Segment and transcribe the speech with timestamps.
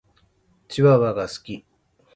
[0.67, 1.63] チワワが好き。